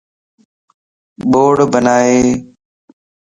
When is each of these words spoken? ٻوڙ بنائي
ٻوڙ 1.29 1.55
بنائي 1.71 2.21